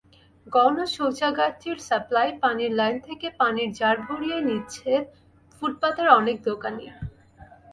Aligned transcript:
গণশৌচাগারটির 0.47 1.77
supply 1.87 2.29
পানির 2.41 2.71
line 2.71 2.95
থেকে 3.07 3.27
পানির 3.39 3.69
জার 3.79 3.97
ভরিয়ে 4.07 4.37
নিচ্ছেন 4.47 5.01
ফুটপাতের 5.55 6.07
অনেক 6.19 6.37
দোকানি। 6.43 6.85